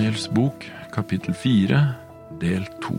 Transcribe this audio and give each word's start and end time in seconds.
Daniels 0.00 0.30
bok, 0.32 0.62
kapittel 0.94 1.34
fire, 1.36 1.78
del 2.40 2.62
to. 2.80 2.94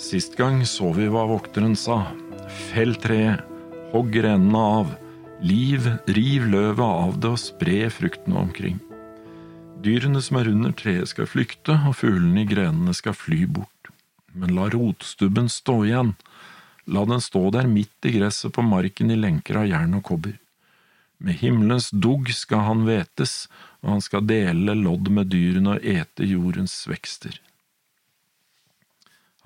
Sist 0.00 0.38
gang 0.40 0.62
så 0.64 0.88
vi 0.96 1.04
hva 1.12 1.26
vokteren 1.28 1.74
sa. 1.76 1.98
Fell 2.70 2.96
treet, 2.96 3.42
hogg 3.92 4.08
grenene 4.14 4.62
av, 4.78 4.94
liv, 5.44 5.84
riv 6.08 6.48
løvet 6.48 6.80
av 6.80 7.20
det 7.20 7.34
og 7.34 7.42
spre 7.42 7.90
fruktene 7.92 8.40
omkring. 8.40 8.80
Dyrene 9.84 10.24
som 10.24 10.40
er 10.40 10.48
under 10.48 10.72
treet 10.72 11.12
skal 11.12 11.28
flykte, 11.28 11.76
og 11.76 11.98
fuglene 12.00 12.46
i 12.46 12.48
grenene 12.48 12.96
skal 12.96 13.12
fly 13.12 13.44
bort. 13.44 13.92
Men 14.32 14.56
la 14.56 14.72
rotstubben 14.72 15.52
stå 15.52 15.82
igjen, 15.90 16.16
la 16.88 17.04
den 17.04 17.20
stå 17.20 17.50
der 17.52 17.68
midt 17.68 18.08
i 18.08 18.16
gresset 18.16 18.56
på 18.56 18.64
marken 18.64 19.12
i 19.12 19.20
lenker 19.28 19.60
av 19.60 19.68
jern 19.68 20.00
og 20.00 20.08
kobber. 20.08 20.40
Med 21.18 21.40
himmelens 21.40 21.90
dugg 21.90 22.30
skal 22.34 22.62
han 22.68 22.84
hvetes, 22.86 23.48
og 23.82 23.96
han 23.96 24.02
skal 24.04 24.26
dele 24.28 24.76
lodd 24.78 25.10
med 25.10 25.30
dyrene 25.32 25.76
og 25.76 25.86
ete 25.86 26.26
jordens 26.26 26.76
vekster. 26.90 27.40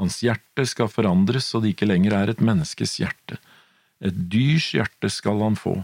Hans 0.00 0.18
hjerte 0.24 0.66
skal 0.68 0.90
forandres 0.92 1.48
så 1.48 1.60
det 1.62 1.72
ikke 1.74 1.88
lenger 1.88 2.16
er 2.16 2.32
et 2.32 2.44
menneskes 2.44 2.98
hjerte. 3.00 3.38
Et 4.02 4.16
dyrs 4.32 4.72
hjerte 4.74 5.08
skal 5.12 5.40
han 5.44 5.56
få, 5.56 5.76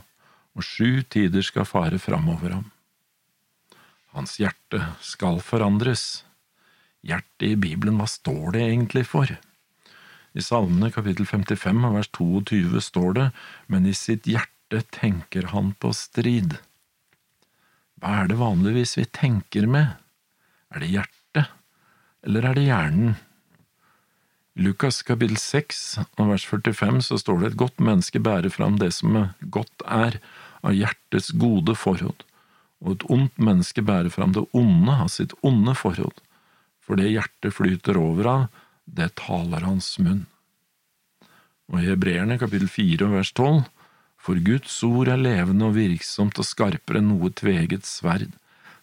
og 0.59 0.65
sju 0.67 1.05
tider 1.09 1.45
skal 1.47 1.69
fare 1.69 2.01
framover 2.03 2.57
ham. 2.57 2.67
Hans 4.17 4.39
hjerte 4.41 4.81
skal 5.05 5.39
forandres. 5.45 6.25
Hjertet 7.07 7.53
i 7.53 7.57
Bibelen, 7.61 8.01
hva 8.01 8.09
står 8.11 8.57
det 8.57 8.65
egentlig 8.67 9.05
for? 9.07 9.31
I 10.35 10.45
Salmene 10.45 10.91
kapittel 10.93 11.29
55 11.29 11.85
vers 11.95 12.11
22 12.19 12.83
står 12.83 13.13
det, 13.17 13.29
men 13.71 13.87
i 13.87 13.95
sitt 13.97 14.27
hjerte 14.29 14.58
hjerte 14.69 14.87
tenker 14.91 15.49
han 15.53 15.75
på 15.81 15.93
strid. 15.93 16.59
Hva 18.01 18.23
er 18.23 18.29
det 18.29 18.39
vanligvis 18.39 18.99
vi 18.99 19.05
tenker 19.05 19.67
med? 19.67 19.97
Er 20.71 20.81
det 20.81 20.91
hjertet, 20.93 21.49
eller 22.23 22.45
er 22.45 22.55
det 22.55 22.67
hjernen? 22.67 23.17
I 24.57 24.63
Lukas 24.63 25.03
kapittel 25.03 25.39
6 25.39 25.99
og 26.19 26.29
vers 26.33 26.45
45 26.45 27.03
så 27.03 27.19
står 27.19 27.41
det 27.41 27.47
et 27.53 27.59
godt 27.59 27.79
menneske 27.81 28.19
bærer 28.21 28.51
fram 28.51 28.79
det 28.79 28.93
som 28.93 29.33
godt 29.41 29.83
er, 29.87 30.21
av 30.63 30.75
hjertets 30.75 31.31
gode 31.39 31.77
forråd, 31.79 32.25
og 32.83 32.93
et 32.93 33.05
ondt 33.09 33.39
menneske 33.39 33.81
bærer 33.81 34.11
fram 34.11 34.33
det 34.35 34.43
onde 34.53 34.91
av 34.91 35.09
sitt 35.09 35.33
onde 35.47 35.75
forråd, 35.79 36.19
for 36.83 36.99
det 36.99 37.13
hjertet 37.13 37.55
flyter 37.55 37.97
over 37.97 38.27
av, 38.27 38.47
det 38.85 39.15
taler 39.15 39.63
hans 39.63 39.99
munn. 40.03 40.27
Og 41.71 41.79
i 41.79 41.87
Hebreerne 41.87 42.41
kapittel 42.41 42.69
4 42.69 43.07
og 43.07 43.15
vers 43.21 43.33
12 43.33 43.63
for 44.19 44.41
Guds 44.45 44.75
ord 44.85 45.09
er 45.13 45.21
levende 45.21 45.71
og 45.71 45.77
virksomt 45.79 46.39
og 46.43 46.47
skarpere 46.47 47.01
enn 47.01 47.13
noe 47.13 47.31
tveget 47.33 47.87
sverd. 47.89 48.35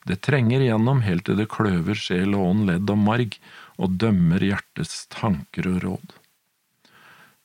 Det 0.05 0.21
trenger 0.25 0.61
igjennom 0.61 1.01
helt 1.05 1.25
til 1.27 1.37
det 1.39 1.49
kløver 1.51 1.97
sjel 1.97 2.37
og 2.37 2.51
ånd, 2.51 2.67
ledd 2.69 2.91
og 2.93 3.01
marg, 3.01 3.37
og 3.81 3.97
dømmer 4.01 4.43
hjertets 4.45 5.05
tanker 5.11 5.67
og 5.71 5.81
råd. 5.83 6.15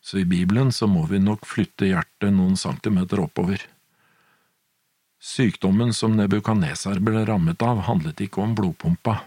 Så 0.00 0.22
i 0.22 0.28
Bibelen 0.28 0.70
så 0.72 0.88
må 0.88 1.05
vi 1.10 1.20
nok 1.20 1.44
flytte 1.48 1.88
hjertet 1.88 2.32
noen 2.32 2.56
centimeter 2.60 3.20
oppover. 3.20 3.64
Sykdommen 5.20 5.92
som 5.97 6.14
Nebukaneser 6.16 7.00
ble 7.04 7.27
rammet 7.28 7.60
av, 7.64 7.82
handlet 7.88 8.22
ikke 8.25 8.41
om 8.44 8.54
blodpumpa, 8.56 9.19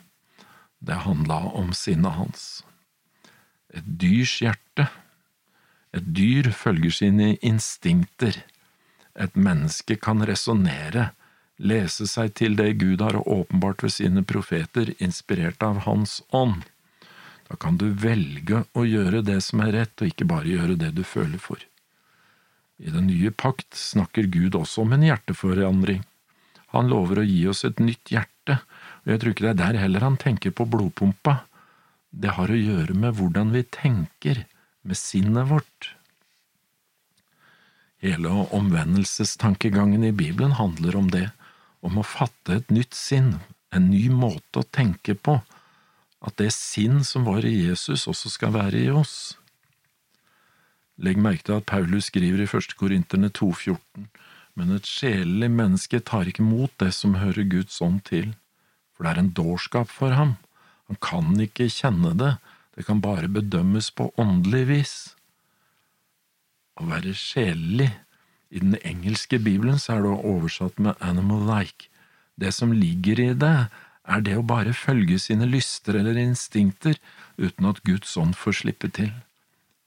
det 0.83 1.03
handla 1.05 1.39
om 1.53 1.69
sinnet 1.77 2.17
hans. 2.17 2.63
Et 3.73 3.85
dyrs 3.85 4.39
hjerte. 4.41 4.89
Et 5.93 6.05
dyr 6.17 6.49
følger 6.51 6.93
sine 6.93 7.29
instinkter. 7.45 8.41
Et 9.19 9.35
menneske 9.35 9.95
kan 10.01 10.23
resonnere, 10.25 11.11
lese 11.57 12.07
seg 12.09 12.33
til 12.39 12.55
det 12.57 12.71
Gud 12.81 13.01
har 13.01 13.19
åpenbart 13.21 13.83
ved 13.85 13.93
sine 13.93 14.23
profeter, 14.25 14.93
inspirert 14.97 15.61
av 15.63 15.83
Hans 15.85 16.21
ånd. 16.29 16.63
Da 17.49 17.59
kan 17.59 17.77
du 17.77 17.91
velge 17.93 18.63
å 18.73 18.85
gjøre 18.87 19.21
det 19.21 19.39
som 19.45 19.61
er 19.61 19.75
rett, 19.77 19.93
og 20.01 20.09
ikke 20.09 20.29
bare 20.29 20.49
gjøre 20.49 20.79
det 20.81 20.93
du 20.97 21.03
føler 21.05 21.37
for. 21.37 21.61
I 22.81 22.89
den 22.89 23.05
nye 23.07 23.29
pakt 23.29 23.77
snakker 23.77 24.25
Gud 24.33 24.57
også 24.57 24.81
om 24.83 24.95
en 24.95 25.05
hjerteforandring. 25.05 26.01
Han 26.73 26.89
lover 26.89 27.21
å 27.21 27.27
gi 27.27 27.43
oss 27.47 27.61
et 27.67 27.79
nytt 27.79 28.09
hjerte, 28.09 28.57
og 29.05 29.11
jeg 29.13 29.21
tror 29.21 29.35
ikke 29.35 29.45
det 29.45 29.53
er 29.53 29.59
der 29.61 29.81
heller 29.83 30.07
han 30.07 30.17
tenker 30.17 30.55
på 30.57 30.65
blodpumpa. 30.65 31.43
Det 32.09 32.33
har 32.33 32.49
å 32.49 32.57
gjøre 32.57 32.97
med 32.97 33.13
hvordan 33.19 33.53
vi 33.53 33.61
tenker, 33.69 34.47
med 34.81 34.97
sinnet 34.99 35.47
vårt. 35.51 35.93
Hele 38.03 38.27
omvendelsestankegangen 38.51 40.03
i 40.03 40.11
Bibelen 40.11 40.51
handler 40.51 40.95
om 40.99 41.05
det, 41.11 41.29
om 41.79 42.01
å 42.01 42.03
fatte 42.03 42.57
et 42.57 42.71
nytt 42.73 42.97
sinn, 42.97 43.37
en 43.71 43.87
ny 43.87 44.09
måte 44.11 44.59
å 44.59 44.67
tenke 44.75 45.15
på, 45.15 45.37
at 46.19 46.35
det 46.39 46.49
sinn 46.51 46.99
som 47.07 47.23
var 47.23 47.47
i 47.47 47.53
Jesus, 47.61 48.03
også 48.11 48.33
skal 48.33 48.51
være 48.57 48.81
i 48.81 48.91
oss. 48.91 49.37
Legg 50.99 51.15
merke 51.15 51.47
til 51.47 51.61
at 51.61 51.69
Paulus 51.71 52.11
skriver 52.11 52.43
i 52.43 52.49
1. 52.49 52.75
Korinterne 52.75 53.31
2,14, 53.31 53.79
men 54.59 54.75
et 54.75 54.87
sjelelig 54.87 55.53
menneske 55.55 56.03
tar 56.03 56.27
ikke 56.27 56.43
mot 56.43 56.75
det 56.83 56.91
som 56.99 57.15
hører 57.23 57.47
Guds 57.55 57.79
ånd 57.79 58.03
til, 58.11 58.35
for 58.91 59.07
det 59.07 59.15
er 59.15 59.23
en 59.23 59.33
dårskap 59.39 59.87
for 59.87 60.11
ham, 60.19 60.35
han 60.91 60.99
kan 60.99 61.31
ikke 61.39 61.71
kjenne 61.71 62.11
det, 62.19 62.35
det 62.75 62.83
kan 62.83 62.99
bare 62.99 63.31
bedømmes 63.31 63.93
på 63.95 64.11
åndelig 64.19 64.65
vis. 64.75 64.95
Å 66.79 66.87
være 66.89 67.13
sjelelig. 67.17 67.91
I 68.53 68.61
den 68.61 68.77
engelske 68.85 69.39
bibelen 69.41 69.79
så 69.81 69.97
er 69.97 70.05
det 70.05 70.13
oversatt 70.29 70.79
med 70.81 70.99
animal-like. 71.01 71.89
Det 72.37 72.51
som 72.53 72.73
ligger 72.73 73.19
i 73.21 73.31
det, 73.37 73.57
er 74.03 74.23
det 74.25 74.35
å 74.37 74.45
bare 74.45 74.75
følge 74.75 75.19
sine 75.21 75.47
lyster 75.47 75.97
eller 75.99 76.17
instinkter 76.19 76.97
uten 77.37 77.69
at 77.69 77.81
Guds 77.87 78.17
ånd 78.19 78.35
får 78.37 78.59
slippe 78.61 78.89
til. 78.93 79.11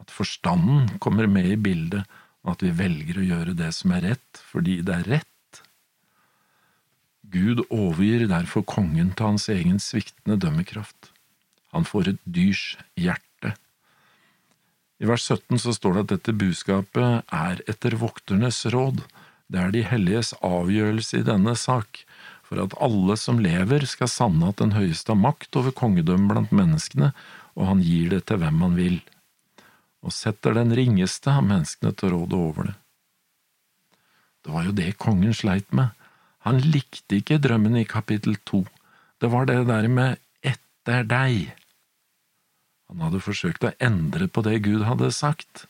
At 0.02 0.12
forstanden 0.14 0.98
kommer 1.02 1.28
med 1.30 1.50
i 1.50 1.58
bildet, 1.60 2.06
og 2.46 2.54
at 2.56 2.62
vi 2.62 2.72
velger 2.78 3.18
å 3.18 3.26
gjøre 3.26 3.56
det 3.58 3.72
som 3.74 3.94
er 3.96 4.06
rett 4.12 4.42
fordi 4.50 4.80
det 4.86 4.94
er 5.00 5.10
rett. 5.16 5.62
Gud 7.26 7.64
overgir 7.74 8.28
derfor 8.30 8.62
kongen 8.62 9.10
til 9.18 9.32
hans 9.32 9.48
egen 9.50 9.80
sviktende 9.82 10.38
dømmekraft. 10.38 11.10
Han 11.74 11.84
får 11.84 12.12
et 12.14 12.20
dyrs 12.24 12.76
hjerte. 12.94 13.25
I 14.96 15.08
vers 15.08 15.26
17 15.28 15.58
så 15.60 15.74
står 15.76 15.94
det 15.94 16.04
at 16.04 16.12
dette 16.14 16.36
budskapet 16.40 17.26
er 17.34 17.60
etter 17.68 17.98
vokternes 18.00 18.62
råd, 18.72 19.02
det 19.52 19.60
er 19.62 19.74
de 19.74 19.82
helliges 19.86 20.32
avgjørelse 20.44 21.20
i 21.20 21.26
denne 21.26 21.52
sak, 21.58 22.00
for 22.46 22.62
at 22.62 22.74
alle 22.82 23.16
som 23.20 23.40
lever 23.42 23.84
skal 23.90 24.10
sanne 24.10 24.48
at 24.50 24.62
den 24.62 24.72
høyeste 24.74 25.12
har 25.12 25.20
makt 25.20 25.58
over 25.58 25.74
kongedømmet 25.76 26.32
blant 26.32 26.54
menneskene, 26.54 27.12
og 27.56 27.70
han 27.70 27.84
gir 27.84 28.10
det 28.14 28.24
til 28.30 28.40
hvem 28.40 28.64
han 28.64 28.78
vil, 28.78 28.98
og 30.06 30.14
setter 30.14 30.56
den 30.56 30.72
ringeste 30.76 31.32
av 31.34 31.44
menneskene 31.46 31.92
til 31.98 32.14
rådet 32.14 32.38
over 32.38 32.70
det. 32.70 32.76
Det 34.46 34.54
var 34.54 34.66
jo 34.68 34.74
det 34.78 34.92
kongen 35.02 35.34
sleit 35.34 35.68
med, 35.74 35.92
han 36.46 36.62
likte 36.62 37.18
ikke 37.18 37.40
drømmen 37.42 37.80
i 37.80 37.88
kapittel 37.90 38.38
to, 38.46 38.62
det 39.20 39.32
var 39.32 39.48
det 39.48 39.64
der 39.66 39.88
med 39.90 40.20
etter 40.46 41.06
deg. 41.08 41.50
Han 42.90 43.02
hadde 43.02 43.22
forsøkt 43.24 43.66
å 43.66 43.74
endre 43.82 44.28
på 44.30 44.44
det 44.46 44.60
Gud 44.66 44.84
hadde 44.86 45.10
sagt. 45.14 45.66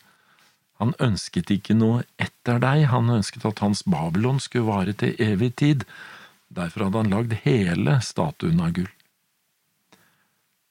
Han 0.80 0.92
ønsket 1.00 1.50
ikke 1.54 1.76
noe 1.76 2.04
etter 2.20 2.60
deg, 2.60 2.84
han 2.92 3.08
ønsket 3.12 3.46
at 3.48 3.62
hans 3.64 3.82
Babylon 3.88 4.40
skulle 4.42 4.68
vare 4.68 4.92
til 4.92 5.16
evig 5.22 5.54
tid, 5.56 5.86
derfor 6.52 6.86
hadde 6.86 7.02
han 7.04 7.12
lagd 7.14 7.36
hele 7.46 7.98
statuen 8.04 8.60
av 8.60 8.74
gull. 8.76 8.90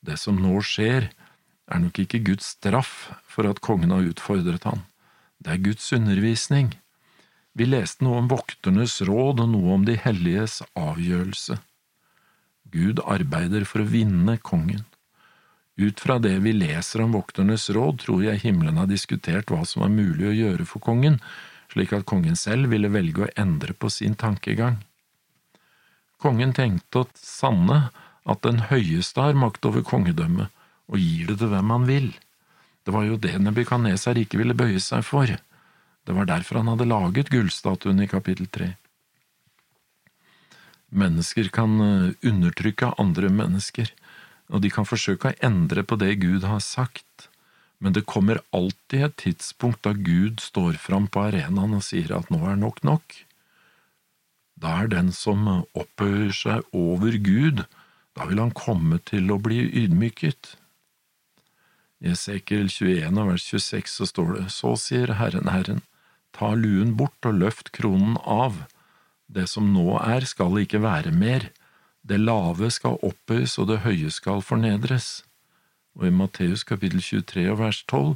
Det 0.06 0.20
som 0.22 0.38
nå 0.38 0.60
skjer, 0.62 1.10
er 1.66 1.82
nok 1.82 1.98
ikke 2.04 2.22
Guds 2.28 2.52
straff 2.54 3.10
for 3.26 3.50
at 3.50 3.64
kongen 3.66 3.90
har 3.90 4.06
utfordret 4.06 4.68
han, 4.70 4.84
det 5.42 5.56
er 5.56 5.64
Guds 5.66 5.88
undervisning. 5.98 6.76
Vi 7.58 7.66
leste 7.66 8.06
noe 8.06 8.20
om 8.22 8.30
vokternes 8.30 9.00
råd 9.08 9.42
og 9.42 9.50
noe 9.54 9.74
om 9.80 9.86
de 9.88 9.96
helliges 9.98 10.60
avgjørelse. 10.78 11.58
Gud 12.74 13.02
arbeider 13.06 13.66
for 13.66 13.82
å 13.82 13.90
vinne 13.90 14.38
kongen. 14.44 14.84
Ut 15.76 16.00
fra 16.00 16.20
det 16.20 16.38
vi 16.40 16.54
leser 16.56 17.04
om 17.04 17.12
vokternes 17.12 17.68
råd, 17.70 18.00
tror 18.06 18.24
jeg 18.24 18.44
himmelen 18.46 18.80
har 18.80 18.88
diskutert 18.88 19.52
hva 19.52 19.66
som 19.68 19.84
var 19.84 19.92
mulig 19.92 20.30
å 20.30 20.36
gjøre 20.36 20.68
for 20.70 20.84
kongen, 20.84 21.20
slik 21.74 21.92
at 21.96 22.08
kongen 22.08 22.38
selv 22.40 22.72
ville 22.72 22.92
velge 22.92 23.26
å 23.26 23.32
endre 23.36 23.76
på 23.76 23.92
sin 23.92 24.16
tankegang. 24.16 24.80
Kongen 26.24 26.56
tenkte 26.56 27.04
å 27.04 27.10
sanne 27.20 27.90
at 28.24 28.46
den 28.48 28.64
høyeste 28.72 29.20
har 29.22 29.36
makt 29.38 29.68
over 29.68 29.84
kongedømmet, 29.86 30.48
og 30.88 31.02
gir 31.02 31.28
det 31.28 31.42
til 31.42 31.52
hvem 31.52 31.74
han 31.74 31.90
vil. 31.90 32.08
Det 32.86 32.94
var 32.94 33.04
jo 33.10 33.20
det 33.20 33.36
Nebukadneser 33.42 34.18
ikke 34.22 34.40
ville 34.40 34.56
bøye 34.56 34.80
seg 34.80 35.04
for. 35.04 35.28
Det 36.06 36.14
var 36.16 36.30
derfor 36.30 36.62
han 36.62 36.72
hadde 36.72 36.88
laget 36.88 37.32
gullstatuen 37.34 38.00
i 38.00 38.08
kapittel 38.08 38.48
tre. 38.48 38.76
Mennesker 40.96 41.50
kan 41.52 41.80
eh, 41.82 42.12
undertrykke 42.30 42.94
andre 43.02 43.32
mennesker 43.34 43.90
og 44.54 44.62
de 44.62 44.72
kan 44.74 44.88
forsøke 44.88 45.32
å 45.32 45.40
endre 45.46 45.84
på 45.84 45.98
det 46.02 46.16
Gud 46.22 46.46
har 46.46 46.62
sagt, 46.64 47.30
men 47.80 47.96
det 47.96 48.06
kommer 48.08 48.42
alltid 48.56 49.08
et 49.08 49.18
tidspunkt 49.22 49.84
da 49.86 49.94
Gud 49.94 50.42
står 50.44 50.78
fram 50.82 51.10
på 51.12 51.26
arenaen 51.28 51.76
og 51.76 51.84
sier 51.86 52.14
at 52.16 52.30
nå 52.34 52.40
er 52.48 52.60
nok 52.60 52.84
nok. 52.88 53.18
Da 54.56 54.82
er 54.82 54.92
den 54.92 55.12
som 55.12 55.48
opphøyer 55.76 56.32
seg 56.36 56.76
over 56.76 57.18
Gud, 57.20 57.66
Da 58.16 58.24
vil 58.30 58.40
han 58.40 58.54
komme 58.56 58.96
til 59.04 59.28
å 59.28 59.36
bli 59.44 59.58
ydmyket. 59.76 60.54
I 62.00 62.14
Esekiel 62.14 62.70
21 62.72 63.18
vers 63.28 63.44
26 63.44 63.92
så 63.92 64.08
står 64.08 64.30
det, 64.38 64.44
Så 64.56 64.72
sier 64.80 65.12
Herren 65.20 65.50
Herren, 65.52 65.82
ta 66.32 66.54
luen 66.56 66.96
bort 66.96 67.28
og 67.28 67.42
løft 67.42 67.74
kronen 67.76 68.16
av. 68.24 68.64
Det 69.28 69.50
som 69.52 69.74
nå 69.74 69.98
er, 70.00 70.24
skal 70.24 70.56
ikke 70.62 70.80
være 70.80 71.12
mer. 71.12 71.50
Det 72.06 72.20
lave 72.22 72.70
skal 72.70 73.00
opphøyes, 73.02 73.58
og 73.58 73.72
det 73.72 73.82
høye 73.86 74.12
skal 74.14 74.44
fornedres. 74.46 75.24
Og 75.98 76.10
i 76.10 76.14
Matteus 76.14 76.66
kapittel 76.68 77.02
23 77.02 77.48
og 77.50 77.60
vers 77.64 77.82
12, 77.90 78.14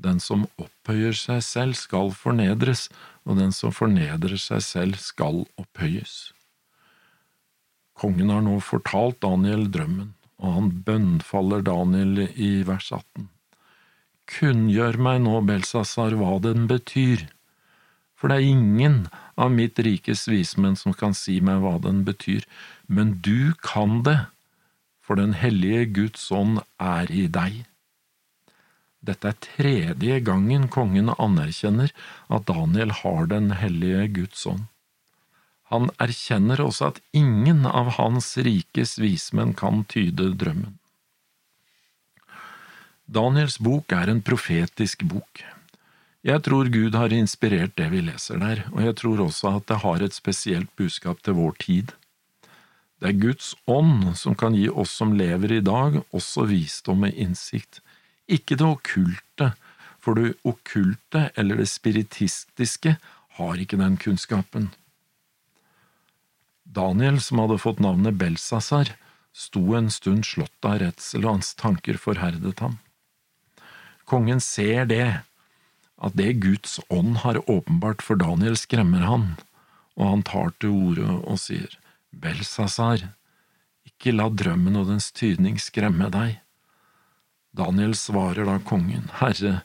den 0.00 0.20
som 0.20 0.46
opphøyer 0.60 1.16
seg 1.16 1.42
selv, 1.44 1.76
skal 1.76 2.12
fornedres, 2.16 2.86
og 3.28 3.40
den 3.40 3.52
som 3.52 3.74
fornedrer 3.76 4.40
seg 4.40 4.64
selv, 4.64 4.96
skal 5.00 5.44
opphøyes. 5.60 6.32
Kongen 7.96 8.32
har 8.32 8.44
nå 8.44 8.58
fortalt 8.60 9.22
Daniel 9.24 9.66
drømmen, 9.72 10.12
og 10.40 10.52
han 10.58 10.72
bønnfaller 10.84 11.64
Daniel 11.64 12.26
i 12.28 12.50
vers 12.68 12.90
18. 12.92 13.28
Kunngjør 14.26 14.98
meg 15.00 15.22
nå, 15.24 15.38
Belsasar, 15.48 16.16
hva 16.18 16.36
den 16.44 16.66
betyr, 16.68 17.24
for 18.16 18.32
det 18.32 18.40
er 18.40 18.50
ingen 18.50 18.98
av 19.36 19.52
mitt 19.52 19.78
rikes 19.78 20.24
vismenn 20.30 20.78
som 20.80 20.96
kan 20.96 21.14
si 21.14 21.38
meg 21.44 21.60
hva 21.62 21.76
den 21.84 22.02
betyr, 22.08 22.46
men 22.88 23.18
du 23.24 23.52
kan 23.62 24.00
det, 24.06 24.18
for 25.04 25.20
den 25.20 25.36
hellige 25.38 25.84
Guds 26.00 26.24
ånd 26.34 26.62
er 26.82 27.12
i 27.12 27.26
deg. 27.30 27.64
Dette 29.06 29.30
er 29.30 29.42
tredje 29.44 30.16
gangen 30.26 30.66
kongen 30.72 31.12
anerkjenner 31.14 31.92
at 32.32 32.48
Daniel 32.48 32.90
har 33.02 33.28
den 33.30 33.52
hellige 33.60 34.08
Guds 34.22 34.46
ånd. 34.50 34.64
Han 35.70 35.90
erkjenner 36.02 36.62
også 36.62 36.92
at 36.92 36.98
ingen 37.14 37.66
av 37.66 37.96
hans 37.98 38.32
rikes 38.38 38.96
vismenn 39.02 39.54
kan 39.58 39.84
tyde 39.90 40.30
drømmen. 40.38 40.78
Daniels 43.06 43.58
bok 43.62 43.92
er 43.94 44.10
en 44.10 44.22
profetisk 44.26 45.04
bok. 45.06 45.42
Jeg 46.26 46.42
tror 46.42 46.66
Gud 46.74 46.96
har 46.98 47.12
inspirert 47.14 47.76
det 47.78 47.86
vi 47.92 48.00
leser 48.02 48.40
der, 48.42 48.64
og 48.72 48.80
jeg 48.82 48.96
tror 48.98 49.20
også 49.28 49.52
at 49.60 49.68
det 49.70 49.76
har 49.84 50.02
et 50.02 50.14
spesielt 50.14 50.72
budskap 50.74 51.20
til 51.22 51.36
vår 51.38 51.52
tid. 51.62 51.92
Det 52.98 53.12
er 53.12 53.20
Guds 53.20 53.52
ånd 53.70 54.08
som 54.18 54.34
kan 54.34 54.56
gi 54.58 54.66
oss 54.66 54.90
som 54.98 55.12
lever 55.14 55.54
i 55.54 55.62
dag, 55.62 56.00
også 56.10 56.48
visdom 56.50 57.04
og 57.06 57.14
innsikt, 57.14 57.78
ikke 58.26 58.58
det 58.58 58.66
okkulte, 58.66 59.52
for 60.02 60.18
det 60.18 60.32
okkulte 60.42 61.28
eller 61.38 61.62
det 61.62 61.68
spiritistiske 61.70 62.96
har 63.38 63.62
ikke 63.62 63.78
den 63.78 63.94
kunnskapen. 63.94 64.72
Daniel, 66.66 67.20
som 67.22 67.38
hadde 67.44 67.60
fått 67.62 67.78
navnet 67.78 68.18
Belsasar, 68.18 68.90
sto 69.30 69.62
en 69.78 69.92
stund 69.94 70.26
slått 70.26 70.66
av 70.66 70.80
redsel, 70.82 71.22
og 71.22 71.38
hans 71.38 71.54
tanker 71.54 72.00
forherdet 72.02 72.58
ham. 72.64 72.80
Kongen 74.10 74.42
ser 74.42 74.90
det, 74.90 75.20
at 75.96 76.16
det 76.16 76.32
Guds 76.44 76.78
ånd 76.92 77.22
har 77.24 77.38
åpenbart 77.50 78.02
for 78.04 78.20
Daniel, 78.20 78.56
skremmer 78.56 79.06
han, 79.08 79.28
og 79.96 80.10
han 80.10 80.24
tar 80.28 80.52
til 80.60 80.74
orde 80.74 81.20
og 81.24 81.40
sier, 81.40 81.70
Belsasar, 82.12 83.08
ikke 83.86 84.12
la 84.12 84.28
drømmen 84.28 84.76
og 84.76 84.90
dens 84.90 85.08
tydning 85.16 85.56
skremme 85.62 86.10
deg. 86.12 86.36
Daniel 87.56 87.94
svarer 87.96 88.44
da 88.44 88.58
kongen, 88.60 89.08
Herre, 89.20 89.62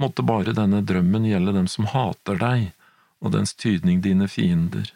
måtte 0.00 0.24
bare 0.24 0.54
denne 0.56 0.80
drømmen 0.86 1.26
gjelde 1.28 1.52
dem 1.58 1.68
som 1.68 1.88
hater 1.92 2.38
deg, 2.40 2.70
og 3.20 3.34
dens 3.34 3.52
tydning 3.58 4.00
dine 4.00 4.28
fiender. 4.30 4.88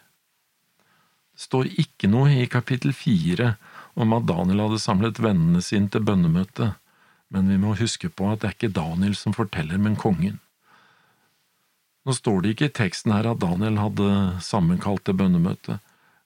Det 1.33 1.43
står 1.45 1.69
ikke 1.81 2.07
noe 2.09 2.31
i 2.33 2.49
kapittel 2.49 2.93
fire 2.95 3.55
om 3.99 4.13
at 4.15 4.25
Daniel 4.29 4.63
hadde 4.65 4.81
samlet 4.81 5.21
vennene 5.21 5.61
sine 5.65 5.91
til 5.91 6.05
bønnemøte, 6.05 6.71
men 7.33 7.49
vi 7.49 7.57
må 7.61 7.75
huske 7.77 8.09
på 8.09 8.29
at 8.31 8.41
det 8.41 8.49
er 8.49 8.57
ikke 8.57 8.75
Daniel 8.77 9.15
som 9.17 9.35
forteller, 9.35 9.81
men 9.81 9.97
kongen. 9.99 10.39
Nå 12.03 12.13
står 12.15 12.41
det 12.43 12.53
ikke 12.53 12.67
i 12.69 12.75
teksten 12.81 13.13
her 13.15 13.29
at 13.31 13.39
Daniel 13.43 13.79
hadde 13.79 14.09
sammenkalt 14.43 15.05
det 15.07 15.15
bønnemøtet, 15.21 15.79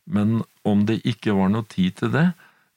men 0.09 0.41
om 0.65 0.85
det 0.89 1.03
ikke 1.05 1.35
var 1.37 1.51
noe 1.53 1.67
tid 1.69 1.99
til 1.99 2.13
det, 2.15 2.31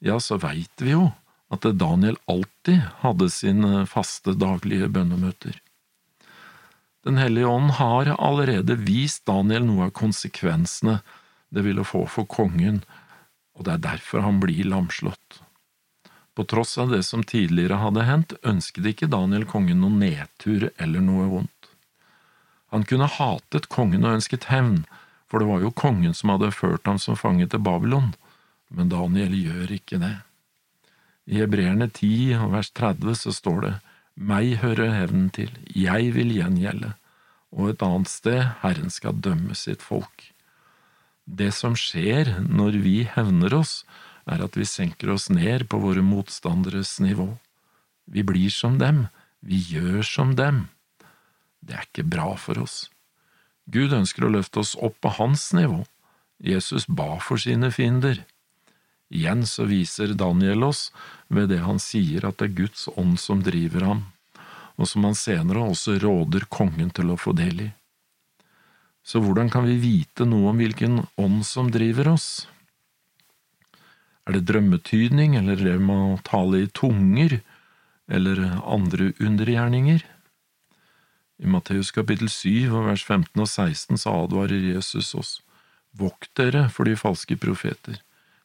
ja, 0.05 0.19
så 0.19 0.37
veit 0.41 0.83
vi 0.83 0.93
jo 0.93 1.09
at 1.51 1.65
Daniel 1.75 2.17
alltid 2.31 2.79
hadde 3.01 3.27
sine 3.33 3.83
faste 3.89 4.35
daglige 4.39 4.87
bønnemøter. 4.93 5.57
Den 7.03 7.17
hellige 7.17 7.49
ånd 7.49 7.73
har 7.79 8.13
allerede 8.13 8.77
vist 8.77 9.25
Daniel 9.25 9.65
noe 9.65 9.89
av 9.89 9.95
konsekvensene 9.97 10.99
det 11.51 11.63
ville 11.65 11.83
få 11.83 12.05
for 12.07 12.29
kongen, 12.29 12.83
og 13.57 13.65
det 13.65 13.73
er 13.73 13.87
derfor 13.87 14.23
han 14.23 14.39
blir 14.43 14.63
lamslått. 14.69 15.41
På 16.37 16.45
tross 16.47 16.77
av 16.79 16.93
det 16.93 17.01
som 17.03 17.25
tidligere 17.27 17.81
hadde 17.81 18.05
hendt, 18.07 18.35
ønsket 18.47 18.93
ikke 18.93 19.09
Daniel 19.11 19.43
kongen 19.49 19.81
noen 19.83 19.99
nedtur 19.99 20.69
eller 20.77 21.03
noe 21.03 21.27
vondt. 21.33 21.60
Han 22.71 22.87
kunne 22.87 23.09
hatet 23.11 23.67
kongen 23.71 24.05
og 24.07 24.17
ønsket 24.19 24.47
hevn, 24.51 24.83
for 25.27 25.43
det 25.43 25.47
var 25.49 25.63
jo 25.63 25.71
kongen 25.75 26.15
som 26.15 26.33
hadde 26.33 26.53
ført 26.55 26.87
ham 26.87 26.99
som 26.99 27.19
fange 27.19 27.47
til 27.51 27.63
Babylon, 27.63 28.13
men 28.71 28.91
Daniel 28.91 29.35
gjør 29.35 29.75
ikke 29.75 29.99
det. 30.01 30.15
I 31.27 31.43
Hebreerne 31.43 31.87
10 31.91 32.39
vers 32.51 32.71
30 32.75 33.17
så 33.19 33.35
står 33.35 33.61
det 33.65 33.73
Meg 34.31 34.57
hører 34.63 34.91
hevnen 34.95 35.29
til, 35.33 35.51
jeg 35.67 36.11
vil 36.15 36.33
gjengjelde, 36.35 36.93
og 37.51 37.71
et 37.71 37.83
annet 37.85 38.11
sted 38.11 38.41
Herren 38.63 38.91
skal 38.91 39.19
dømme 39.23 39.55
sitt 39.55 39.83
folk. 39.83 40.31
Det 41.25 41.51
som 41.55 41.77
skjer 41.79 42.37
når 42.47 42.79
vi 42.83 42.97
hevner 43.07 43.53
oss, 43.55 43.81
er 44.27 44.43
at 44.43 44.57
vi 44.57 44.67
senker 44.67 45.13
oss 45.13 45.29
ned 45.31 45.67
på 45.71 45.79
våre 45.81 46.03
motstanderes 46.05 46.99
nivå. 47.03 47.29
Vi 48.05 48.23
blir 48.27 48.51
som 48.53 48.77
dem, 48.81 49.07
vi 49.39 49.59
gjør 49.71 50.03
som 50.05 50.35
dem. 50.35 50.67
Det 51.61 51.77
er 51.77 51.87
ikke 51.87 52.07
bra 52.09 52.33
for 52.41 52.61
oss. 52.61 52.89
Gud 53.71 53.93
ønsker 53.93 54.25
å 54.25 54.33
løfte 54.33 54.61
oss 54.63 54.73
opp 54.75 54.97
på 55.01 55.13
hans 55.19 55.51
nivå. 55.55 55.83
Jesus 56.41 56.87
ba 56.89 57.19
for 57.21 57.41
sine 57.41 57.69
fiender. 57.71 58.23
Igjen 59.11 59.43
så 59.45 59.67
viser 59.69 60.15
Daniel 60.17 60.63
oss 60.65 60.89
ved 61.27 61.51
det 61.51 61.61
han 61.65 61.79
sier 61.83 62.25
at 62.27 62.39
det 62.39 62.49
er 62.49 62.57
Guds 62.63 62.87
ånd 62.95 63.19
som 63.19 63.43
driver 63.43 63.85
ham, 63.85 64.01
og 64.79 64.87
som 64.89 65.05
han 65.05 65.17
senere 65.19 65.67
også 65.67 65.99
råder 66.01 66.47
kongen 66.49 66.89
til 66.95 67.11
å 67.11 67.19
få 67.19 67.35
del 67.37 67.67
i. 67.67 67.69
Så 69.03 69.21
hvordan 69.21 69.49
kan 69.51 69.65
vi 69.67 69.79
vite 69.81 70.25
noe 70.29 70.51
om 70.51 70.61
hvilken 70.61 71.03
ånd 71.19 71.43
som 71.45 71.71
driver 71.73 72.13
oss? 72.13 72.47
Er 74.29 74.37
det 74.37 74.45
drømmetydning, 74.47 75.35
eller 75.39 75.57
det 75.59 75.77
med 75.81 76.01
å 76.15 76.21
tale 76.25 76.63
i 76.63 76.71
tunger, 76.71 77.39
eller 78.07 78.43
andre 78.61 79.11
undergjerninger? 79.19 80.05
I 81.41 81.49
Matteus 81.49 81.89
kapittel 81.91 82.29
7 82.29 82.69
vers 82.85 83.03
15 83.03 83.41
og 83.41 83.49
16 83.49 83.97
så 84.03 84.13
advarer 84.25 84.71
Jesus 84.75 85.15
oss, 85.17 85.33
Vokt 85.97 86.29
dere 86.37 86.67
for 86.71 86.87
de 86.87 86.93
falske 86.95 87.35
profeter 87.35 87.99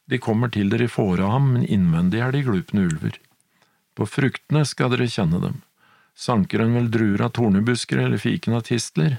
de 0.07 0.19
kommer 0.23 0.51
til 0.51 0.69
dere 0.71 0.87
i 0.87 0.91
fåre 0.91 1.25
av 1.25 1.33
ham, 1.35 1.47
men 1.53 1.67
innvendig 1.67 2.21
er 2.23 2.31
de 2.31 2.43
glupne 2.47 2.85
ulver. 2.87 3.17
På 3.97 4.07
fruktene 4.07 4.63
skal 4.65 4.93
dere 4.93 5.09
kjenne 5.11 5.41
dem. 5.43 5.61
Sanker 6.15 6.63
en 6.63 6.75
vel 6.77 6.87
druer 6.91 7.25
av 7.25 7.33
tornebusker 7.35 7.99
eller 8.05 8.21
fiken 8.21 8.55
av 8.57 8.63
tistler? 8.69 9.17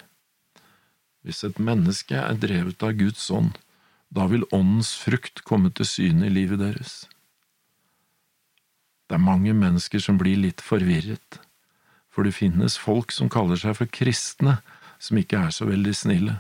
Hvis 1.23 1.45
et 1.45 1.61
menneske 1.61 2.17
er 2.17 2.41
drevet 2.41 2.83
av 2.83 2.97
Guds 2.97 3.29
ånd, 3.31 3.59
da 4.09 4.25
vil 4.31 4.47
åndens 4.55 4.95
frukt 4.97 5.45
komme 5.45 5.71
til 5.77 5.87
syne 5.87 6.31
i 6.31 6.33
livet 6.33 6.63
deres. 6.63 7.03
Det 9.09 9.19
er 9.19 9.25
mange 9.25 9.53
mennesker 9.57 10.01
som 10.01 10.17
blir 10.21 10.41
litt 10.41 10.65
forvirret, 10.65 11.41
for 12.19 12.27
det 12.27 12.35
finnes 12.35 12.75
folk 12.75 13.13
som 13.15 13.29
kaller 13.31 13.55
seg 13.55 13.77
for 13.79 13.87
kristne, 13.95 14.57
som 14.99 15.21
ikke 15.21 15.39
er 15.39 15.53
så 15.55 15.69
veldig 15.69 15.93
snille, 15.95 16.33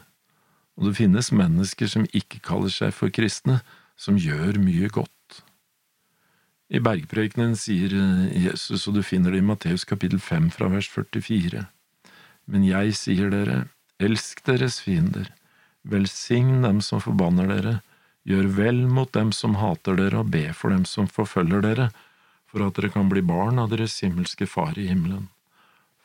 og 0.74 0.88
det 0.88 0.96
finnes 0.98 1.28
mennesker 1.30 1.86
som 1.86 2.08
ikke 2.10 2.40
kaller 2.42 2.72
seg 2.74 2.90
for 2.96 3.14
kristne, 3.14 3.60
som 3.94 4.18
gjør 4.18 4.58
mye 4.58 4.90
godt. 4.90 5.36
I 6.74 6.82
bergprekenen 6.82 7.54
sier 7.54 7.94
Jesus, 8.34 8.88
og 8.90 8.98
du 8.98 9.04
finner 9.06 9.30
det 9.30 9.38
i 9.38 9.46
Matteus 9.52 9.86
kapittel 9.86 10.18
5 10.18 10.50
fra 10.58 10.72
vers 10.74 10.90
44, 10.90 11.62
Men 12.50 12.66
jeg 12.66 12.98
sier 12.98 13.30
dere, 13.30 13.68
elsk 14.02 14.42
deres 14.50 14.80
fiender, 14.82 15.30
velsign 15.86 16.66
dem 16.66 16.82
som 16.82 16.98
forbanner 16.98 17.54
dere, 17.54 17.78
gjør 18.26 18.50
vel 18.58 18.86
mot 18.90 19.14
dem 19.14 19.30
som 19.30 19.60
hater 19.62 19.94
dere, 19.94 20.26
og 20.26 20.34
be 20.34 20.48
for 20.50 20.74
dem 20.74 20.82
som 20.82 21.06
forfølger 21.06 21.62
dere, 21.70 21.90
for 22.50 22.66
at 22.66 22.74
dere 22.74 22.90
kan 22.90 23.06
bli 23.06 23.22
barn 23.22 23.62
av 23.62 23.70
deres 23.70 24.00
himmelske 24.02 24.50
Far 24.50 24.74
i 24.74 24.90
himmelen. 24.90 25.28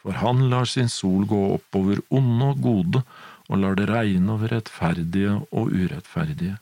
For 0.04 0.20
han 0.20 0.50
lar 0.52 0.68
sin 0.68 0.92
sol 0.92 1.24
gå 1.28 1.40
opp 1.56 1.80
over 1.80 2.02
onde 2.12 2.50
og 2.52 2.60
gode, 2.62 3.04
og 3.48 3.60
lar 3.60 3.78
det 3.80 3.88
regne 3.90 4.36
over 4.36 4.52
rettferdige 4.52 5.38
og 5.52 5.72
urettferdige. 5.72 6.58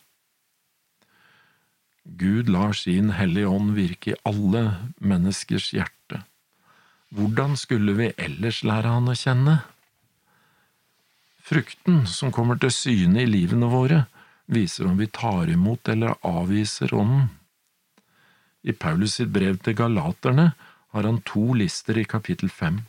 Gud 2.06 2.50
lar 2.50 2.74
sin 2.74 3.12
Hellige 3.14 3.50
Ånd 3.50 3.74
virke 3.78 4.14
i 4.14 4.20
alle 4.26 4.64
menneskers 4.98 5.70
hjerte. 5.76 6.24
Hvordan 7.14 7.58
skulle 7.58 7.94
vi 7.98 8.10
ellers 8.18 8.64
lære 8.66 8.94
Han 8.94 9.12
å 9.12 9.18
kjenne? 9.18 9.60
Frukten 11.42 12.06
som 12.08 12.32
kommer 12.32 12.58
til 12.62 12.72
syne 12.72 13.24
i 13.24 13.30
livene 13.30 13.70
våre, 13.70 14.06
viser 14.52 14.88
om 14.88 14.98
vi 14.98 15.08
tar 15.08 15.50
imot 15.52 15.90
eller 15.90 16.18
avviser 16.28 16.94
Ånden. 16.94 17.30
I 18.64 18.74
Paulus 18.78 19.18
sitt 19.18 19.32
brev 19.34 19.58
til 19.64 19.76
galaterne 19.78 20.52
har 20.94 21.08
han 21.08 21.22
to 21.26 21.54
lister 21.58 21.98
i 21.98 22.06
kapittel 22.06 22.50
fem. 22.50 22.82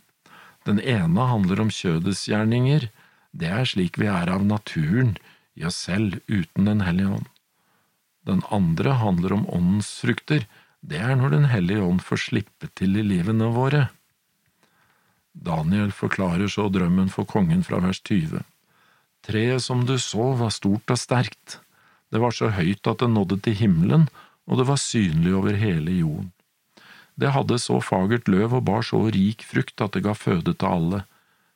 Den 0.69 0.79
ene 0.81 1.27
handler 1.27 1.65
om 1.65 1.71
kjødets 1.73 2.27
gjerninger, 2.31 2.89
det 3.33 3.49
er 3.49 3.69
slik 3.69 3.99
vi 3.99 4.09
er 4.11 4.31
av 4.31 4.45
naturen, 4.47 5.17
i 5.59 5.67
oss 5.69 5.77
selv, 5.89 6.21
uten 6.29 6.69
Den 6.69 6.81
hellige 6.81 7.19
ånd. 7.19 7.29
Den 8.25 8.43
andre 8.51 8.95
handler 9.01 9.35
om 9.37 9.49
åndens 9.51 9.91
frukter, 10.01 10.47
det 10.81 10.99
er 10.99 11.17
når 11.19 11.35
Den 11.35 11.49
hellige 11.51 11.83
ånd 11.83 12.03
får 12.03 12.27
slippe 12.29 12.71
til 12.79 12.97
i 12.97 13.03
livene 13.03 13.51
våre. 13.55 13.89
Daniel 15.33 15.93
forklarer 15.93 16.49
så 16.49 16.69
drømmen 16.69 17.09
for 17.11 17.25
kongen 17.25 17.65
fra 17.65 17.81
vers 17.81 18.01
20. 18.01 18.43
Treet 19.23 19.63
som 19.63 19.87
du 19.87 19.97
så 19.99 20.33
var 20.39 20.51
stort 20.51 20.91
og 20.93 20.99
sterkt, 20.99 21.59
det 22.13 22.21
var 22.21 22.35
så 22.37 22.51
høyt 22.53 22.87
at 22.87 23.01
det 23.01 23.09
nådde 23.09 23.39
til 23.41 23.57
himmelen, 23.57 24.09
og 24.45 24.59
det 24.61 24.67
var 24.69 24.81
synlig 24.81 25.33
over 25.35 25.57
hele 25.57 25.95
jorden. 26.03 26.33
Det 27.21 27.33
hadde 27.35 27.59
så 27.61 27.79
fagert 27.85 28.29
løv 28.31 28.57
og 28.59 28.65
bar 28.69 28.85
så 28.87 29.05
rik 29.13 29.45
frukt 29.45 29.81
at 29.85 29.97
det 29.97 30.05
ga 30.07 30.15
føde 30.17 30.55
til 30.55 30.69
alle. 30.69 31.03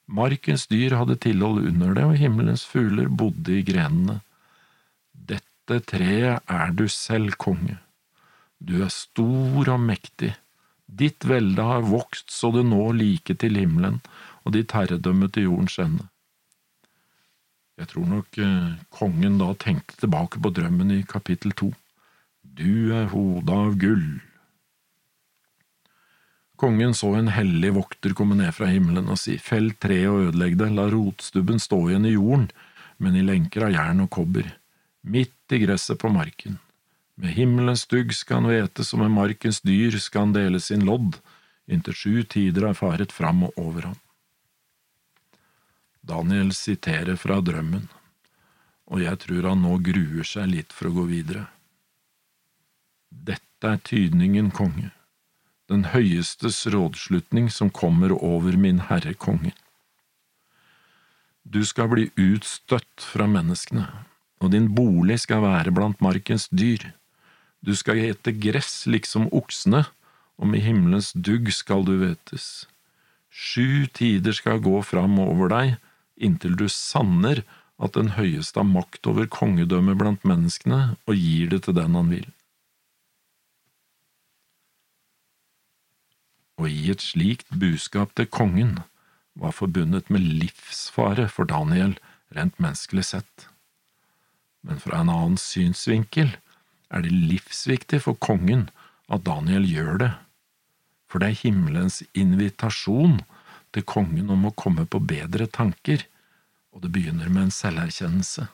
Markens 0.07 0.67
dyr 0.71 0.95
hadde 1.01 1.19
tilhold 1.23 1.65
under 1.67 1.95
det, 1.97 2.05
og 2.05 2.21
himmelens 2.21 2.65
fugler 2.69 3.09
bodde 3.09 3.59
i 3.59 3.65
grenene. 3.67 4.21
Dette 5.13 5.81
treet 5.91 6.45
er 6.47 6.75
du 6.77 6.87
selv, 6.93 7.35
konge. 7.43 7.81
Du 8.59 8.79
er 8.85 8.93
stor 8.93 9.73
og 9.73 9.81
mektig. 9.83 10.35
Ditt 10.87 11.27
velde 11.27 11.65
har 11.67 11.89
vokst 11.89 12.31
så 12.31 12.53
det 12.55 12.63
nå 12.69 12.93
like 12.95 13.35
til 13.35 13.59
himmelen, 13.59 13.99
og 14.47 14.55
ditt 14.55 14.77
herredømme 14.77 15.29
til 15.33 15.49
jordens 15.51 15.81
ende. 15.83 16.07
Jeg 17.77 17.91
tror 17.91 18.07
nok 18.09 18.39
eh, 18.41 18.77
kongen 18.95 19.41
da 19.43 19.51
tenkte 19.61 19.99
tilbake 20.01 20.41
på 20.41 20.53
drømmen 20.55 20.95
i 20.95 21.03
kapittel 21.09 21.53
to. 21.53 21.73
Du 22.41 22.95
er 22.97 23.11
hodet 23.11 23.53
av 23.53 23.75
gull. 23.83 24.07
Kongen 26.57 26.95
så 26.95 27.13
en 27.15 27.29
hellig 27.29 27.75
vokter 27.77 28.15
komme 28.17 28.37
ned 28.39 28.55
fra 28.57 28.69
himmelen 28.71 29.11
og 29.13 29.19
si, 29.21 29.37
Fell 29.37 29.75
treet 29.77 30.09
og 30.09 30.31
ødelegg 30.31 30.57
det, 30.57 30.71
la 30.73 30.87
rotstubben 30.93 31.61
stå 31.61 31.83
igjen 31.91 32.09
i 32.09 32.15
jorden, 32.15 32.47
men 32.97 33.17
i 33.17 33.25
lenker 33.25 33.67
av 33.67 33.75
jern 33.75 34.01
og 34.07 34.11
kobber, 34.17 34.49
midt 35.05 35.53
i 35.53 35.61
gresset 35.67 36.01
på 36.01 36.09
marken. 36.13 36.57
Med 37.17 37.37
himmelens 37.37 37.85
dugg 37.89 38.13
skal 38.17 38.41
han 38.41 38.51
hvetes, 38.51 38.89
som 38.89 39.05
med 39.05 39.13
markens 39.13 39.61
dyr 39.65 39.99
skal 40.01 40.27
han 40.27 40.35
dele 40.37 40.61
sin 40.61 40.85
lodd, 40.89 41.21
inntil 41.69 41.97
sju 41.97 42.25
tider 42.25 42.69
har 42.71 42.77
faret 42.79 43.13
fram 43.13 43.45
og 43.49 43.61
over 43.61 43.91
ham. 43.91 44.01
Daniel 46.07 46.53
siterer 46.55 47.17
fra 47.21 47.41
drømmen, 47.45 47.89
og 48.87 49.03
jeg 49.03 49.19
tror 49.25 49.49
han 49.51 49.65
nå 49.65 49.77
gruer 49.85 50.29
seg 50.29 50.53
litt 50.53 50.73
for 50.77 50.89
å 50.89 50.97
gå 51.01 51.07
videre. 51.11 51.49
Dette 53.11 53.73
er 53.73 53.81
tydningen, 53.83 54.53
konge, 54.55 54.93
den 55.71 55.89
høyestes 55.91 56.65
rådslutning 56.71 57.49
som 57.51 57.71
kommer 57.71 58.15
over 58.15 58.57
min 58.61 58.85
Herre 58.89 59.15
kongen. 59.15 59.55
Du 61.43 61.63
skal 61.67 61.91
bli 61.93 62.09
utstøtt 62.19 63.03
fra 63.03 63.27
menneskene, 63.31 63.87
og 64.43 64.53
din 64.55 64.69
bolig 64.75 65.21
skal 65.23 65.45
være 65.45 65.75
blant 65.75 66.01
markens 66.03 66.49
dyr. 66.51 66.93
Du 67.63 67.75
skal 67.79 68.03
ete 68.03 68.35
gress 68.35 68.85
liksom 68.91 69.29
oksene, 69.35 69.85
og 70.37 70.51
med 70.53 70.63
himmelens 70.67 71.13
dugg 71.15 71.49
skal 71.55 71.87
du 71.87 71.95
vetes. 72.03 72.67
Sju 73.31 73.87
tider 73.95 74.35
skal 74.37 74.63
gå 74.65 74.81
fram 74.87 75.19
over 75.23 75.51
deg, 75.53 75.77
inntil 76.17 76.57
du 76.59 76.67
sanner 76.73 77.43
at 77.83 77.97
den 77.97 78.15
høyeste 78.17 78.61
har 78.61 78.69
makt 78.69 79.07
over 79.11 79.29
kongedømmet 79.29 79.99
blant 80.01 80.27
menneskene 80.29 80.97
og 81.07 81.15
gir 81.15 81.51
det 81.53 81.65
til 81.67 81.77
den 81.77 81.97
han 81.99 82.11
vil. 82.13 82.27
Å 86.57 86.69
gi 86.71 86.91
et 86.93 87.05
slikt 87.05 87.51
budskap 87.53 88.15
til 88.17 88.29
kongen 88.33 88.79
var 89.37 89.53
forbundet 89.53 90.09
med 90.13 90.25
livsfare 90.25 91.29
for 91.29 91.49
Daniel 91.49 91.97
rent 92.37 92.57
menneskelig 92.63 93.05
sett. 93.13 93.49
Men 94.65 94.81
fra 94.83 95.03
en 95.03 95.13
annen 95.13 95.37
synsvinkel 95.41 96.33
er 96.89 97.05
det 97.05 97.13
livsviktig 97.13 98.01
for 98.07 98.19
kongen 98.23 98.69
at 99.13 99.27
Daniel 99.27 99.67
gjør 99.69 100.01
det, 100.03 100.13
for 101.07 101.23
det 101.23 101.31
er 101.31 101.43
himmelens 101.45 102.01
invitasjon 102.19 103.21
til 103.77 103.85
kongen 103.87 104.33
om 104.33 104.49
å 104.49 104.55
komme 104.57 104.87
på 104.89 105.03
bedre 105.05 105.47
tanker, 105.47 106.03
og 106.73 106.83
det 106.85 106.93
begynner 106.95 107.29
med 107.31 107.47
en 107.47 107.55
selverkjennelse. 107.55 108.49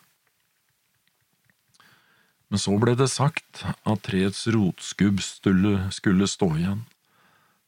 Men 2.52 2.61
så 2.61 2.75
ble 2.76 2.92
det 2.99 3.09
sagt 3.09 3.62
at 3.64 4.02
treets 4.04 4.44
rotskubb 4.52 5.23
skulle, 5.25 5.87
skulle 5.94 6.28
stå 6.28 6.50
igjen. 6.59 6.82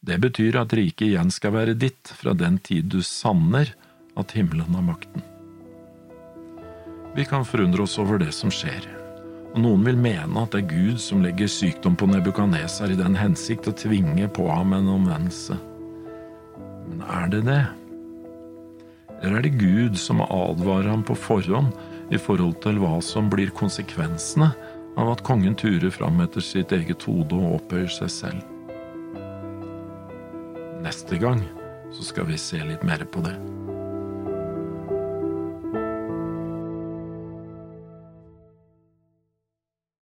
Det 0.05 0.19
betyr 0.21 0.59
at 0.61 0.75
riket 0.77 1.09
igjen 1.09 1.31
skal 1.33 1.55
være 1.55 1.77
ditt 1.79 2.13
fra 2.13 2.35
den 2.37 2.59
tid 2.61 2.91
du 2.93 3.01
sanner 3.05 3.71
at 4.21 4.35
himmelen 4.37 4.77
har 4.77 4.85
makten. 4.85 5.25
Vi 7.15 7.25
kan 7.31 7.47
forundre 7.47 7.87
oss 7.87 7.97
over 8.03 8.21
det 8.21 8.35
som 8.37 8.53
skjer 8.53 8.85
og 9.55 9.63
noen 9.63 9.85
vil 9.87 9.99
mene 10.03 10.43
at 10.43 10.51
det 10.51 10.65
er 10.65 10.73
Gud 10.73 10.99
som 10.99 11.23
legger 11.23 11.51
sykdom 11.51 11.95
på 11.99 12.09
Nebukaneser 12.11 12.91
i 12.91 12.99
den 12.99 13.15
hensikt 13.15 13.69
å 13.71 13.77
tvinge 13.79 14.27
på 14.35 14.49
ham 14.51 14.75
en 14.75 14.91
omvendelse. 14.91 15.55
Men 16.89 17.05
er 17.07 17.29
det 17.31 17.43
det? 17.47 17.61
Eller 19.21 19.39
er 19.39 19.47
det 19.47 19.55
Gud 19.61 19.99
som 20.01 20.25
advarer 20.27 20.91
ham 20.91 21.05
på 21.07 21.15
forhånd 21.15 21.71
i 22.11 22.19
forhold 22.19 22.59
til 22.67 22.83
hva 22.83 22.99
som 23.03 23.31
blir 23.31 23.55
konsekvensene 23.55 24.51
av 24.99 25.13
at 25.13 25.23
kongen 25.27 25.55
turer 25.59 25.95
fram 25.95 26.19
etter 26.27 26.43
sitt 26.43 26.75
eget 26.75 27.07
hode 27.07 27.39
og 27.39 27.61
opphøyer 27.61 27.95
seg 27.95 28.11
selv? 28.11 28.54
Neste 31.15 31.27
gang 31.27 31.43
så 31.93 32.03
skal 32.03 32.27
vi 32.27 32.37
se 32.39 32.59
litt 32.67 32.83
mer 32.83 33.05
på 33.07 33.21
det. 33.23 33.37